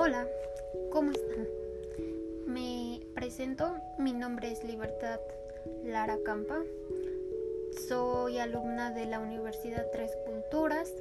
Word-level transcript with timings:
Hola, 0.00 0.28
¿cómo 0.92 1.10
están? 1.10 1.48
Me 2.46 3.00
presento, 3.16 3.74
mi 3.98 4.12
nombre 4.12 4.52
es 4.52 4.62
Libertad 4.62 5.18
Lara 5.82 6.18
Campa. 6.24 6.62
Soy 7.88 8.38
alumna 8.38 8.92
de 8.92 9.06
la 9.06 9.18
Universidad 9.18 9.90
Tres 9.90 10.16
Culturas 10.24 10.94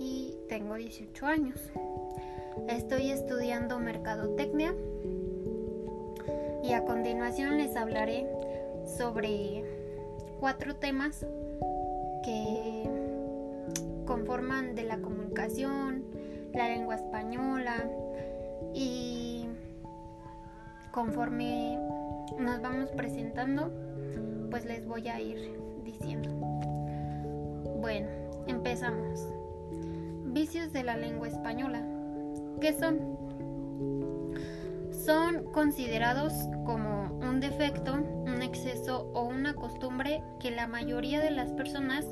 y 0.00 0.34
tengo 0.48 0.74
18 0.74 1.24
años. 1.24 1.60
Estoy 2.68 3.12
estudiando 3.12 3.78
Mercadotecnia 3.78 4.74
y 6.64 6.72
a 6.72 6.84
continuación 6.84 7.58
les 7.58 7.76
hablaré 7.76 8.26
sobre 8.98 9.62
cuatro 10.40 10.74
temas 10.74 11.24
que 12.24 12.90
conforman 14.04 14.74
de 14.74 14.82
la 14.82 14.98
comunicación, 14.98 16.02
la 16.52 16.66
lengua 16.66 16.96
española 16.96 17.88
y 18.74 19.46
conforme 20.90 21.78
nos 22.38 22.60
vamos 22.62 22.90
presentando, 22.90 23.70
pues 24.50 24.64
les 24.64 24.86
voy 24.86 25.08
a 25.08 25.20
ir 25.20 25.58
diciendo. 25.84 26.30
Bueno, 27.80 28.08
empezamos. 28.46 29.28
Vicios 30.24 30.72
de 30.72 30.82
la 30.82 30.96
lengua 30.96 31.28
española. 31.28 31.82
¿Qué 32.60 32.72
son? 32.72 33.16
Son 34.90 35.44
considerados 35.52 36.32
como 36.64 37.18
un 37.20 37.40
defecto, 37.40 37.94
un 37.94 38.42
exceso 38.42 39.10
o 39.14 39.24
una 39.24 39.54
costumbre 39.54 40.22
que 40.40 40.50
la 40.50 40.66
mayoría 40.66 41.20
de 41.20 41.30
las 41.30 41.52
personas 41.52 42.06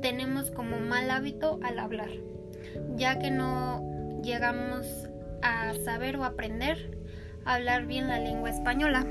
tenemos 0.00 0.50
como 0.50 0.78
mal 0.78 1.10
hábito 1.10 1.58
al 1.62 1.78
hablar, 1.78 2.10
ya 2.96 3.18
que 3.18 3.30
no 3.30 3.82
llegamos 4.22 5.07
a 5.42 5.74
saber 5.84 6.16
o 6.16 6.24
aprender 6.24 6.98
a 7.44 7.54
hablar 7.54 7.86
bien 7.86 8.08
la 8.08 8.18
lengua 8.18 8.50
española. 8.50 9.06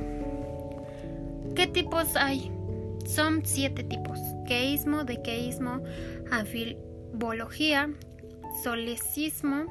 ¿Qué 1.56 1.68
tipos 1.68 2.16
hay? 2.16 2.52
Son 3.06 3.46
siete 3.46 3.84
tipos. 3.84 4.20
Queísmo, 4.46 5.04
dequeísmo, 5.04 5.82
afilbología, 6.32 7.90
solecismo, 8.64 9.66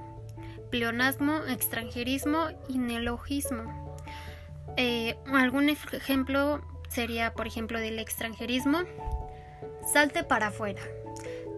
pleonasmo, 0.70 1.44
extranjerismo 1.46 2.48
y 2.68 2.78
neologismo. 2.78 3.96
Eh, 4.76 5.16
algún 5.32 5.68
ejemplo 5.68 6.60
sería, 6.88 7.34
por 7.34 7.46
ejemplo, 7.46 7.78
del 7.78 7.98
extranjerismo. 7.98 8.80
Salte 9.92 10.24
para 10.24 10.48
afuera. 10.48 10.82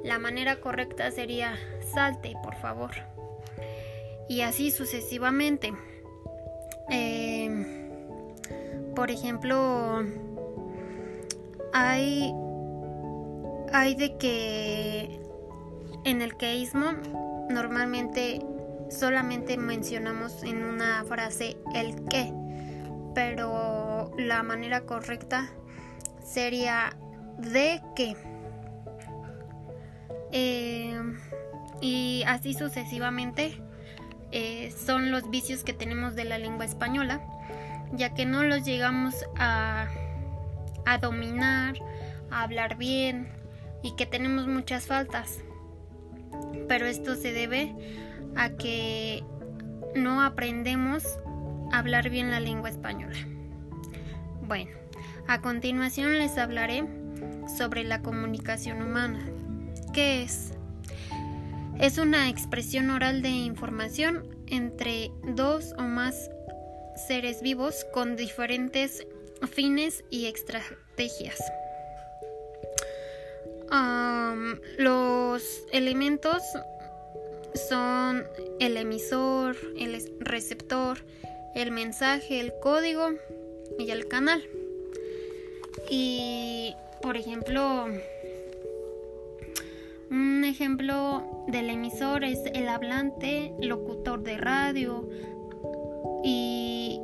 La 0.05 0.19
manera 0.19 0.61
correcta 0.61 1.11
sería 1.11 1.57
salte, 1.93 2.35
por 2.43 2.55
favor. 2.57 2.91
Y 4.29 4.43
así 4.43 4.71
sucesivamente. 4.71 5.73
Eh, 6.91 7.89
por 8.95 9.11
ejemplo, 9.11 10.05
hay, 11.73 12.35
hay 13.73 13.95
de 13.95 14.17
que 14.17 15.21
en 16.05 16.23
el 16.23 16.37
queísmo 16.37 16.93
normalmente 17.49 18.41
solamente 18.91 19.57
mencionamos 19.57 20.43
en 20.43 20.65
una 20.65 21.05
frase 21.05 21.57
el 21.75 22.05
que, 22.07 22.33
pero 23.15 24.11
la 24.19 24.43
manera 24.43 24.83
correcta 24.83 25.51
sería 26.23 26.97
de 27.39 27.81
que. 27.95 28.17
Eh, 30.33 31.01
y 31.81 32.25
así 32.27 32.55
sucesivamente 32.55 33.63
eh, 34.33 34.73
son 34.73 35.11
los 35.11 35.31
vicios 35.31 35.65
que 35.65 35.73
tenemos 35.73 36.15
de 36.15 36.25
la 36.25 36.39
lengua 36.39 36.65
española, 36.65 37.21
ya 37.93 38.15
que 38.15 38.27
no 38.27 38.43
los 38.43 38.65
llegamos 38.65 39.15
a, 39.37 39.89
a 40.85 40.99
dominar, 40.99 41.77
a 42.31 42.43
hablar 42.43 42.77
bien 42.77 43.29
y 43.83 43.97
que 43.97 44.07
tenemos 44.07 44.47
muchas 44.47 44.87
faltas. 44.87 45.41
Pero 46.69 46.87
esto 46.87 47.15
se 47.15 47.33
debe 47.33 47.75
a 48.37 48.51
que 48.51 49.25
no 49.95 50.23
aprendemos 50.23 51.05
a 51.73 51.79
hablar 51.79 52.11
bien 52.11 52.31
la 52.31 52.41
lengua 52.41 52.69
española. 52.69 53.17
Bueno, 54.43 54.71
a 55.27 55.41
continuación 55.41 56.19
les 56.19 56.39
hablaré 56.39 56.85
sobre 57.57 57.85
la 57.85 58.03
comunicación 58.03 58.83
humana. 58.83 59.21
¿Qué 59.93 60.23
es? 60.23 60.58
Es 61.81 61.97
una 61.97 62.29
expresión 62.29 62.91
oral 62.91 63.23
de 63.23 63.29
información 63.29 64.37
entre 64.49 65.13
dos 65.23 65.75
o 65.79 65.83
más 65.83 66.29
seres 67.07 67.41
vivos 67.41 67.87
con 67.95 68.17
diferentes 68.17 69.07
fines 69.53 70.05
y 70.11 70.27
estrategias. 70.27 71.39
los 74.79 75.43
elementos 75.73 76.43
son 77.69 78.25
el 78.59 78.77
emisor, 78.77 79.57
el 79.79 80.03
receptor, 80.21 80.99
el 81.55 81.71
mensaje, 81.71 82.41
el 82.41 82.53
código 82.61 83.11
y 83.79 83.91
el 83.91 84.09
canal. 84.09 84.43
Y, 85.89 86.75
por 87.03 87.17
ejemplo, 87.17 87.87
un 90.11 90.45
ejemplo 90.45 91.45
del 91.47 91.71
emisor 91.71 92.25
es 92.25 92.41
el 92.55 92.69
hablante, 92.69 93.53
locutor 93.61 94.23
de 94.23 94.37
radio 94.37 95.09
y 96.25 97.01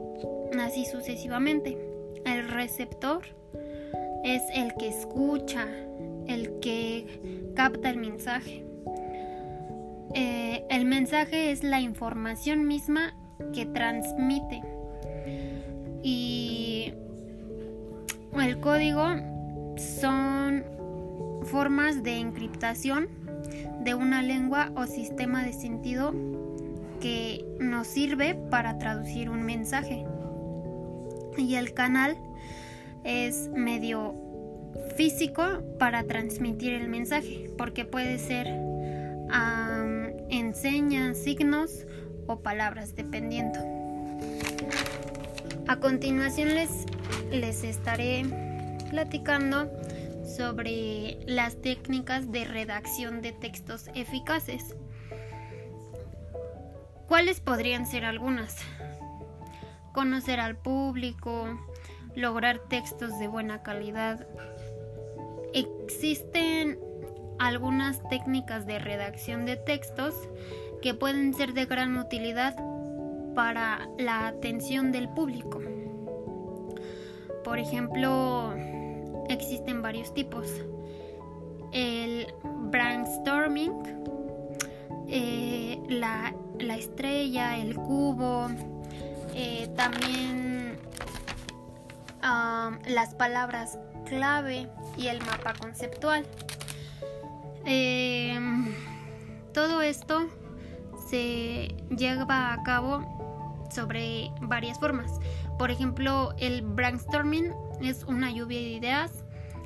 así 0.60 0.84
sucesivamente. 0.86 1.78
El 2.24 2.48
receptor 2.48 3.22
es 4.24 4.42
el 4.54 4.74
que 4.74 4.88
escucha, 4.88 5.66
el 6.26 6.58
que 6.60 7.52
capta 7.54 7.90
el 7.90 7.98
mensaje. 7.98 8.64
Eh, 10.14 10.64
el 10.70 10.84
mensaje 10.84 11.50
es 11.50 11.62
la 11.64 11.80
información 11.80 12.66
misma 12.66 13.14
que 13.52 13.66
transmite. 13.66 14.62
Y 16.02 16.94
el 18.40 18.60
código 18.60 19.04
son 19.76 20.64
formas 21.44 22.02
de 22.02 22.18
encriptación 22.18 23.08
de 23.80 23.94
una 23.94 24.22
lengua 24.22 24.72
o 24.74 24.86
sistema 24.86 25.44
de 25.44 25.52
sentido 25.52 26.14
que 27.00 27.44
nos 27.60 27.86
sirve 27.86 28.34
para 28.50 28.78
traducir 28.78 29.28
un 29.28 29.42
mensaje. 29.42 30.04
Y 31.36 31.56
el 31.56 31.74
canal 31.74 32.16
es 33.04 33.50
medio 33.54 34.14
físico 34.96 35.62
para 35.78 36.04
transmitir 36.04 36.72
el 36.72 36.88
mensaje, 36.88 37.50
porque 37.58 37.84
puede 37.84 38.18
ser 38.18 38.48
enseñas, 40.30 41.18
signos 41.18 41.86
o 42.26 42.40
palabras, 42.40 42.94
dependiendo. 42.94 43.58
A 45.66 45.76
continuación 45.76 46.54
les, 46.54 46.70
les 47.30 47.64
estaré 47.64 48.24
platicando 48.90 49.70
sobre 50.24 51.18
las 51.26 51.60
técnicas 51.60 52.30
de 52.32 52.44
redacción 52.44 53.22
de 53.22 53.32
textos 53.32 53.88
eficaces. 53.94 54.74
¿Cuáles 57.08 57.40
podrían 57.40 57.86
ser 57.86 58.04
algunas? 58.04 58.56
Conocer 59.92 60.40
al 60.40 60.56
público, 60.56 61.58
lograr 62.16 62.58
textos 62.68 63.18
de 63.18 63.28
buena 63.28 63.62
calidad. 63.62 64.26
Existen 65.52 66.78
algunas 67.38 68.02
técnicas 68.08 68.66
de 68.66 68.78
redacción 68.78 69.44
de 69.44 69.56
textos 69.56 70.14
que 70.82 70.94
pueden 70.94 71.34
ser 71.34 71.52
de 71.52 71.66
gran 71.66 71.96
utilidad 71.96 72.56
para 73.34 73.88
la 73.98 74.26
atención 74.26 74.92
del 74.92 75.08
público. 75.08 75.60
Por 77.42 77.58
ejemplo, 77.58 78.54
existen 79.34 79.82
varios 79.82 80.14
tipos. 80.14 80.46
El 81.72 82.32
brainstorming, 82.70 83.72
eh, 85.08 85.78
la, 85.88 86.34
estrella, 86.76 87.58
el 87.58 87.74
cubo, 87.74 88.48
eh, 89.34 89.68
también 89.76 90.78
las 92.88 93.14
palabras 93.14 93.78
clave 94.06 94.68
y 94.96 95.08
el 95.08 95.20
mapa 95.20 95.52
conceptual. 95.54 96.24
Em, 97.66 98.74
todo 99.52 99.82
esto 99.82 100.28
se 101.08 101.74
lleva 101.90 102.52
a 102.52 102.62
cabo 102.62 103.02
sobre 103.70 104.30
varias 104.40 104.78
formas. 104.78 105.20
Por 105.58 105.70
ejemplo, 105.70 106.34
el 106.38 106.62
brainstorming 106.62 107.52
es 107.80 108.04
una 108.04 108.30
lluvia 108.30 108.58
de 108.58 108.68
ideas 108.68 109.23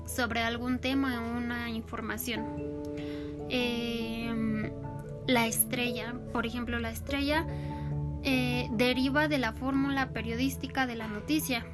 sobre 0.09 0.41
algún 0.41 0.79
tema 0.79 1.21
o 1.21 1.37
una 1.37 1.71
información. 1.71 2.45
Em, 3.51 4.71
la 5.27 5.47
estrella, 5.47 6.15
por 6.33 6.47
ejemplo, 6.47 6.79
la 6.79 6.91
estrella 6.91 7.47
eh, 8.25 8.69
deriva 8.73 9.29
de 9.29 9.39
la 9.39 9.53
fórmula 9.53 10.11
periodística 10.11 10.87
de 10.87 10.97
la 10.97 11.07
noticia, 11.07 11.65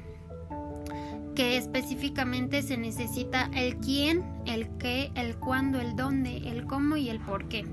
que 1.35 1.57
específicamente 1.57 2.61
se 2.61 2.77
necesita 2.77 3.49
el 3.53 3.77
quién, 3.77 4.23
el 4.45 4.69
qué, 4.77 5.11
el 5.15 5.35
cuándo, 5.37 5.81
el 5.81 5.95
dónde, 5.95 6.37
el 6.49 6.65
cómo 6.65 6.97
y 6.97 7.09
el 7.09 7.19
por 7.19 7.47
qué. 7.49 7.65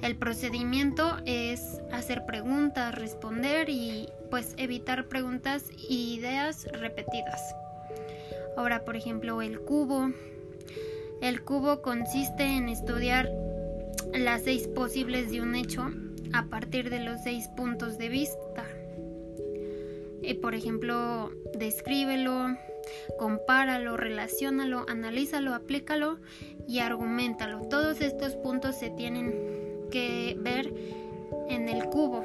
El 0.00 0.16
procedimiento 0.16 1.18
es 1.26 1.80
hacer 1.92 2.26
preguntas, 2.26 2.94
responder 2.94 3.68
y 3.68 4.08
pues 4.30 4.54
evitar 4.56 5.06
preguntas 5.06 5.64
y 5.76 6.14
ideas 6.14 6.66
repetidas. 6.72 7.40
Ahora, 8.56 8.84
por 8.84 8.96
ejemplo, 8.96 9.42
el 9.42 9.60
cubo. 9.60 10.10
El 11.20 11.42
cubo 11.42 11.82
consiste 11.82 12.44
en 12.44 12.68
estudiar 12.68 13.30
las 14.12 14.42
seis 14.42 14.68
posibles 14.68 15.30
de 15.30 15.40
un 15.40 15.54
hecho 15.54 15.90
a 16.32 16.46
partir 16.46 16.90
de 16.90 17.00
los 17.00 17.22
seis 17.22 17.48
puntos 17.56 17.98
de 17.98 18.08
vista. 18.08 18.64
Eh, 20.22 20.34
por 20.40 20.54
ejemplo, 20.54 21.30
descríbelo, 21.54 22.56
compáralo, 23.18 23.96
relaciónalo, 23.96 24.84
analízalo, 24.88 25.54
aplícalo 25.54 26.18
y 26.68 26.78
argumentalo. 26.80 27.62
Todos 27.62 28.00
estos 28.00 28.34
puntos 28.36 28.76
se 28.76 28.90
tienen 28.90 29.34
que 29.90 30.36
ver 30.38 30.72
en 31.48 31.68
el 31.68 31.84
cubo. 31.86 32.24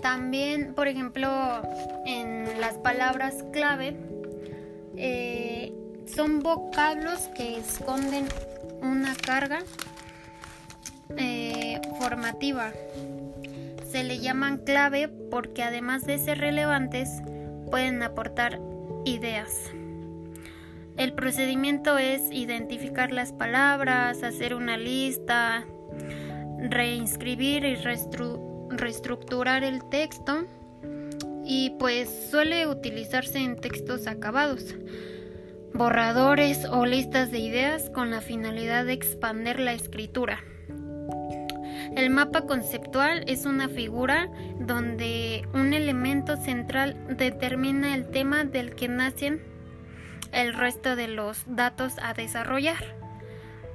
También, 0.00 0.74
por 0.74 0.88
ejemplo, 0.88 1.28
las 2.58 2.74
palabras 2.78 3.44
clave, 3.52 3.96
eh, 4.96 5.72
son 6.06 6.40
vocablos 6.40 7.28
que 7.36 7.58
esconden 7.58 8.26
una 8.82 9.14
carga 9.14 9.60
eh, 11.16 11.80
formativa. 11.98 12.72
Se 13.90 14.04
le 14.04 14.18
llaman 14.18 14.58
clave 14.58 15.08
porque 15.08 15.62
además 15.62 16.06
de 16.06 16.18
ser 16.18 16.38
relevantes, 16.38 17.22
pueden 17.70 18.02
aportar 18.02 18.60
ideas. 19.04 19.70
El 20.96 21.12
procedimiento 21.14 21.98
es 21.98 22.30
identificar 22.30 23.12
las 23.12 23.32
palabras, 23.32 24.22
hacer 24.22 24.54
una 24.54 24.76
lista, 24.76 25.64
reinscribir 26.58 27.64
y 27.64 27.76
reestructurar 27.76 29.64
el 29.64 29.82
texto 29.88 30.44
y 31.50 31.70
pues 31.70 32.28
suele 32.30 32.68
utilizarse 32.68 33.38
en 33.38 33.56
textos 33.56 34.06
acabados, 34.06 34.76
borradores 35.74 36.64
o 36.64 36.86
listas 36.86 37.32
de 37.32 37.40
ideas 37.40 37.90
con 37.90 38.12
la 38.12 38.20
finalidad 38.20 38.84
de 38.84 38.92
expandir 38.92 39.58
la 39.58 39.72
escritura. 39.72 40.44
El 41.96 42.10
mapa 42.10 42.42
conceptual 42.42 43.24
es 43.26 43.46
una 43.46 43.68
figura 43.68 44.30
donde 44.60 45.42
un 45.52 45.72
elemento 45.72 46.36
central 46.36 46.96
determina 47.16 47.96
el 47.96 48.08
tema 48.12 48.44
del 48.44 48.76
que 48.76 48.86
nacen 48.86 49.42
el 50.30 50.54
resto 50.54 50.94
de 50.94 51.08
los 51.08 51.42
datos 51.48 51.94
a 52.00 52.14
desarrollar. 52.14 52.94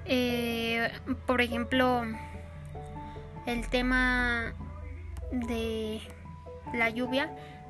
Eh, 0.06 0.90
por 1.26 1.42
ejemplo, 1.42 2.04
el 3.46 3.68
tema 3.68 4.54
de 5.30 6.00
la 6.74 6.90
lluvia, 6.90 7.30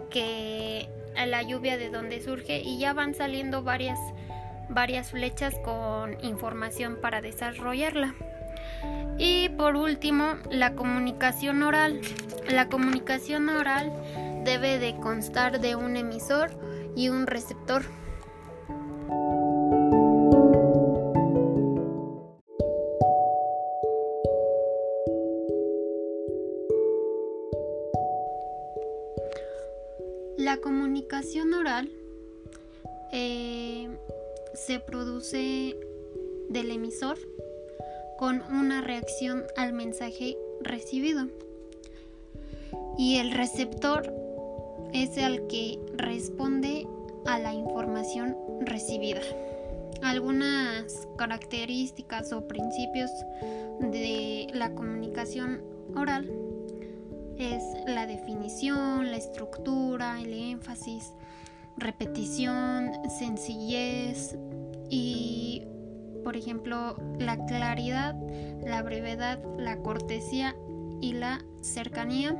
que 0.10 0.90
la 1.28 1.42
lluvia 1.44 1.78
de 1.78 1.90
donde 1.90 2.22
surge 2.22 2.60
y 2.60 2.78
ya 2.80 2.94
van 2.94 3.16
saliendo 3.16 3.64
varias 3.64 4.00
varias 4.70 5.12
flechas 5.12 5.56
con 5.64 6.18
información 6.24 6.98
para 7.02 7.22
desarrollarla. 7.22 8.16
Y 9.18 9.50
por 9.50 9.76
último, 9.76 10.36
la 10.50 10.74
comunicación 10.74 11.64
oral. 11.64 12.02
La 12.50 12.68
comunicación 12.68 13.50
oral 13.50 13.92
debe 14.44 14.78
de 14.78 14.96
constar 14.96 15.60
de 15.62 15.76
un 15.76 15.96
emisor 15.96 16.52
y 16.96 17.10
un 17.10 17.28
receptor. 17.28 17.84
Del 36.50 36.72
emisor 36.72 37.18
con 38.18 38.42
una 38.44 38.82
reacción 38.82 39.44
al 39.58 39.74
mensaje 39.74 40.38
recibido. 40.62 41.28
Y 42.98 43.18
el 43.18 43.32
receptor 43.32 44.14
es 44.94 45.18
el 45.18 45.48
que 45.48 45.80
responde 45.96 46.88
a 47.26 47.40
la 47.40 47.54
información 47.54 48.38
recibida. 48.62 49.22
Algunas 50.02 51.08
características 51.18 52.32
o 52.32 52.48
principios 52.48 53.12
de 53.80 54.48
la 54.54 54.74
comunicación 54.74 55.62
oral 55.96 56.32
es 57.38 57.64
la 57.88 58.06
definición, 58.06 59.12
la 59.12 59.18
estructura, 59.18 60.22
el 60.22 60.34
énfasis, 60.34 61.12
repetición, 61.78 62.92
sencillez 63.10 64.38
y 64.90 65.45
por 66.26 66.36
ejemplo, 66.36 66.96
la 67.20 67.46
claridad, 67.46 68.16
la 68.66 68.82
brevedad, 68.82 69.40
la 69.60 69.78
cortesía 69.78 70.56
y 71.00 71.14
la 71.14 71.46
cercanía. 71.62 72.36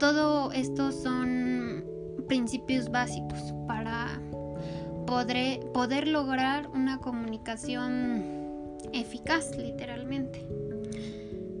Todo 0.00 0.50
esto 0.50 0.90
son 0.90 1.84
principios 2.26 2.90
básicos 2.90 3.54
para 3.68 4.20
poder, 5.06 5.60
poder 5.72 6.08
lograr 6.08 6.66
una 6.66 6.98
comunicación 6.98 8.24
eficaz, 8.92 9.56
literalmente. 9.56 10.44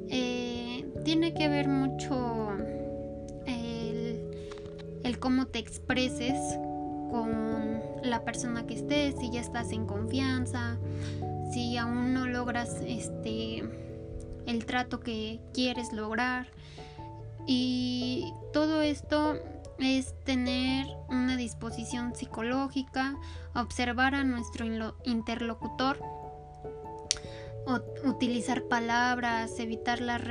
Eh, 0.08 0.84
tiene 1.04 1.32
que 1.32 1.48
ver 1.48 1.68
mucho 1.68 2.48
el, 3.46 4.20
el 5.04 5.18
cómo 5.20 5.46
te 5.46 5.60
expreses 5.60 6.58
con 7.10 7.80
la 8.02 8.24
persona 8.24 8.66
que 8.66 8.74
estés, 8.74 9.16
si 9.18 9.30
ya 9.30 9.40
estás 9.40 9.72
en 9.72 9.86
confianza, 9.86 10.78
si 11.52 11.76
aún 11.76 12.14
no 12.14 12.26
logras 12.26 12.80
este 12.86 13.64
el 14.46 14.66
trato 14.66 15.00
que 15.00 15.40
quieres 15.52 15.92
lograr. 15.92 16.48
Y 17.46 18.32
todo 18.52 18.82
esto 18.82 19.34
es 19.78 20.14
tener 20.24 20.86
una 21.08 21.36
disposición 21.36 22.14
psicológica, 22.14 23.16
observar 23.54 24.14
a 24.14 24.24
nuestro 24.24 24.66
interlocutor, 25.04 25.98
utilizar 28.04 28.64
palabras, 28.64 29.58
evitar 29.58 30.00
las, 30.00 30.22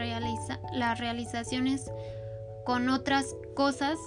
las 0.74 1.00
realizaciones 1.00 1.92
con 2.66 2.90
otras 2.90 3.36
cosas 3.56 3.98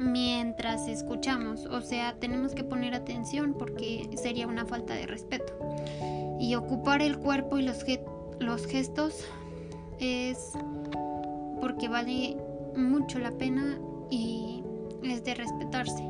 mientras 0.00 0.88
escuchamos. 0.88 1.66
O 1.66 1.80
sea, 1.82 2.14
tenemos 2.18 2.54
que 2.54 2.64
poner 2.64 2.94
atención 2.94 3.54
porque 3.56 4.08
sería 4.16 4.46
una 4.46 4.64
falta 4.64 4.94
de 4.94 5.06
respeto. 5.06 5.52
Y 6.40 6.54
ocupar 6.54 7.02
el 7.02 7.18
cuerpo 7.18 7.58
y 7.58 7.62
los, 7.62 7.84
los 8.38 8.66
gestos 8.66 9.24
es 9.98 10.52
porque 11.60 11.88
vale 11.88 12.36
mucho 12.74 13.18
la 13.18 13.30
pena 13.32 13.78
y 14.10 14.64
es 15.02 15.22
de 15.22 15.34
respetarse. 15.34 16.02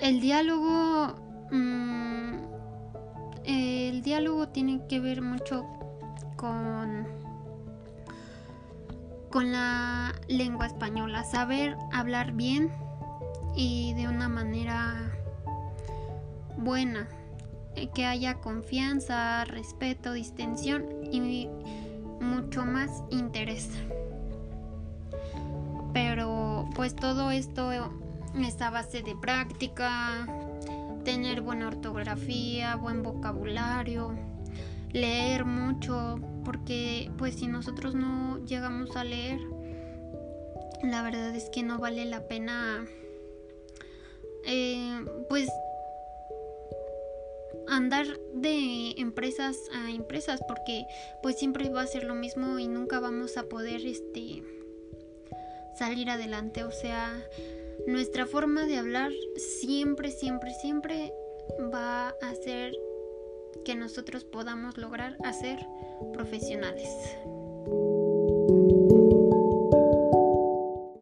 El 0.00 0.20
diálogo... 0.20 1.14
Mm, 1.50 2.34
el 3.44 4.02
diálogo 4.02 4.48
tiene 4.48 4.86
que 4.86 5.00
ver 5.00 5.22
mucho 5.22 5.64
con 6.36 7.06
con 9.30 9.52
la 9.52 10.14
lengua 10.28 10.66
española, 10.66 11.24
saber 11.24 11.76
hablar 11.92 12.32
bien 12.32 12.72
y 13.54 13.94
de 13.94 14.08
una 14.08 14.28
manera 14.28 15.12
buena, 16.56 17.08
eh, 17.74 17.88
que 17.94 18.06
haya 18.06 18.40
confianza, 18.40 19.44
respeto, 19.44 20.12
distensión 20.12 20.84
y 21.10 21.48
mucho 22.20 22.64
más 22.64 23.02
interés. 23.10 23.70
Pero 25.92 26.68
pues 26.74 26.94
todo 26.94 27.30
esto 27.30 27.72
es 27.72 28.60
a 28.60 28.70
base 28.70 29.02
de 29.02 29.16
práctica, 29.16 30.26
tener 31.04 31.40
buena 31.40 31.68
ortografía, 31.68 32.76
buen 32.76 33.02
vocabulario, 33.02 34.14
leer 34.92 35.44
mucho, 35.44 36.20
porque 36.44 37.10
pues 37.18 37.34
si 37.34 37.46
nosotros 37.46 37.94
no 37.94 38.44
llegamos 38.44 38.96
a 38.96 39.04
leer, 39.04 39.40
la 40.82 41.02
verdad 41.02 41.34
es 41.34 41.50
que 41.50 41.62
no 41.62 41.78
vale 41.78 42.04
la 42.04 42.26
pena 42.28 42.84
eh, 44.44 45.04
pues 45.28 45.48
andar 47.68 48.06
de 48.32 48.94
empresas 48.96 49.58
a 49.74 49.90
empresas 49.90 50.40
porque 50.46 50.86
pues 51.22 51.36
siempre 51.38 51.68
va 51.68 51.82
a 51.82 51.86
ser 51.86 52.04
lo 52.04 52.14
mismo 52.14 52.58
y 52.58 52.66
nunca 52.66 53.00
vamos 53.00 53.36
a 53.36 53.42
poder 53.44 53.84
este 53.84 54.42
salir 55.78 56.10
adelante, 56.10 56.64
o 56.64 56.72
sea, 56.72 57.22
nuestra 57.86 58.26
forma 58.26 58.66
de 58.66 58.78
hablar 58.78 59.12
siempre, 59.36 60.10
siempre, 60.10 60.52
siempre 60.52 61.12
va 61.72 62.08
a 62.20 62.30
hacer 62.30 62.72
que 63.64 63.74
nosotros 63.74 64.24
podamos 64.24 64.76
lograr 64.78 65.16
hacer 65.24 65.58
profesionales. 66.12 66.88